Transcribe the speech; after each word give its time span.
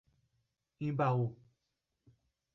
Imbaú 0.87 1.29